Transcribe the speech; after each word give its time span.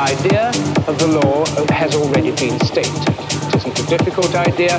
idea 0.00 0.48
of 0.88 0.98
the 0.98 1.06
law 1.06 1.44
has 1.70 1.94
already 1.94 2.30
been 2.36 2.58
stated. 2.60 3.04
It 3.46 3.54
isn't 3.56 3.78
a 3.78 3.86
difficult 3.86 4.34
idea. 4.34 4.78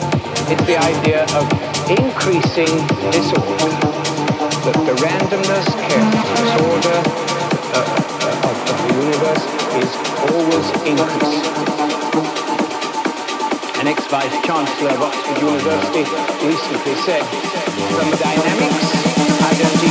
It's 0.51 0.65
the 0.65 0.77
idea 0.77 1.23
of 1.39 1.45
increasing 1.87 2.73
disorder. 3.15 3.71
That 4.65 4.77
the 4.85 4.95
randomness, 5.01 5.67
chaos, 5.87 6.13
disorder 6.37 6.99
uh, 7.73 7.85
uh, 8.27 8.49
of, 8.49 8.55
the 8.67 8.91
universe 9.01 9.45
is 9.81 9.89
always 10.29 10.67
increasing. 10.85 11.55
An 13.79 13.87
ex-vice 13.87 14.37
chancellor 14.45 14.91
of 14.91 15.01
Oxford 15.01 15.39
University 15.41 16.05
recently 16.45 16.95
said, 17.01 17.23
thermodynamics, 17.97 18.89
I 19.41 19.51
don't 19.57 19.90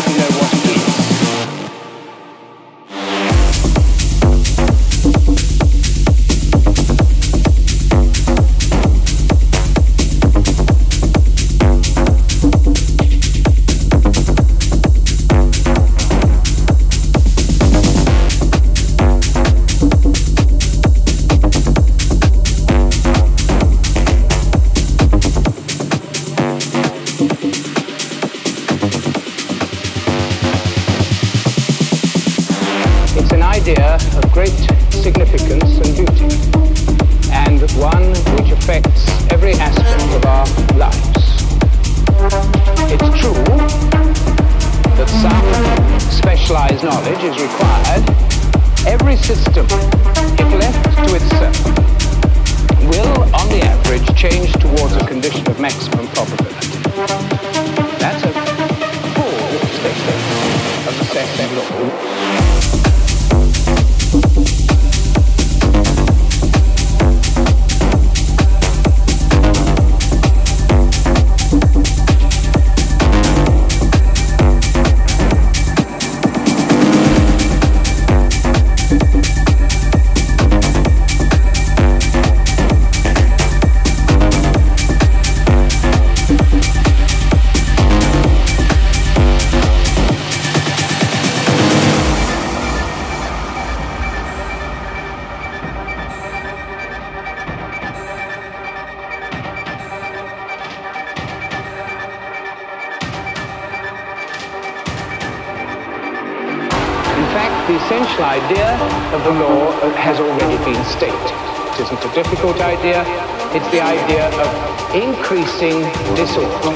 the 107.71 107.77
essential 107.77 108.25
idea 108.25 108.67
of 109.15 109.23
the 109.23 109.31
law 109.31 109.71
has 109.95 110.19
already 110.19 110.59
been 110.67 110.83
stated. 110.91 111.31
It 111.71 111.87
isn't 111.87 112.03
a 112.03 112.11
difficult 112.19 112.59
idea. 112.59 113.07
It's 113.55 113.71
the 113.71 113.79
idea 113.79 114.27
of 114.43 114.51
increasing 114.91 115.87
disorder. 116.19 116.75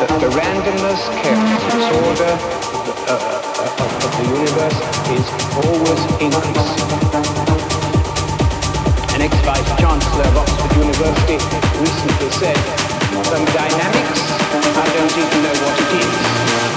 That 0.00 0.08
the 0.24 0.32
randomness, 0.32 1.04
chaos, 1.20 1.60
disorder 1.68 2.32
uh, 2.32 3.28
uh 3.60 4.04
of 4.08 4.10
the 4.16 4.26
universe 4.40 4.78
is 5.12 5.26
always 5.68 6.02
increasing. 6.16 6.88
An 9.12 9.20
ex-vice 9.20 9.70
chancellor 9.76 10.24
of 10.32 10.48
Oxford 10.48 10.80
University 10.80 11.36
recently 11.76 12.30
said, 12.40 12.56
thermodynamics, 13.28 14.22
I 14.80 14.86
don't 14.96 15.12
even 15.12 15.38
know 15.44 15.56
what 15.60 15.76
it 15.76 15.92
is. 16.00 16.69